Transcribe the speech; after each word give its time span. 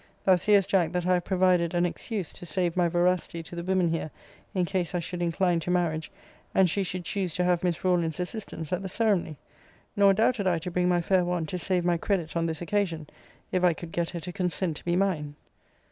Thou 0.25 0.35
seest, 0.35 0.67
Jack, 0.67 0.93
that 0.93 1.05
I 1.05 1.13
have 1.13 1.25
provided 1.25 1.75
an 1.75 1.85
excuse, 1.85 2.33
to 2.33 2.43
save 2.43 2.75
my 2.75 2.87
veracity 2.87 3.43
to 3.43 3.55
the 3.55 3.61
women 3.63 3.87
here, 3.89 4.09
in 4.55 4.65
case 4.65 4.95
I 4.95 4.99
should 4.99 5.21
incline 5.21 5.59
to 5.59 5.69
marriage, 5.69 6.11
and 6.55 6.67
she 6.67 6.81
should 6.81 7.05
choose 7.05 7.35
to 7.35 7.43
have 7.43 7.63
Miss 7.63 7.83
Rawlins's 7.85 8.19
assistance 8.19 8.73
at 8.73 8.81
the 8.81 8.89
ceremony. 8.89 9.37
Nor 9.95 10.15
doubted 10.15 10.47
I 10.47 10.57
to 10.57 10.71
bring 10.71 10.89
my 10.89 11.01
fair 11.01 11.23
one 11.23 11.45
to 11.45 11.59
save 11.59 11.85
my 11.85 11.97
credit 11.97 12.35
on 12.35 12.47
this 12.47 12.63
occasion, 12.63 13.11
if 13.51 13.63
I 13.63 13.73
could 13.73 13.91
get 13.91 14.09
her 14.09 14.19
to 14.21 14.31
consent 14.33 14.77
to 14.77 14.85
be 14.85 14.95
mine. 14.95 15.35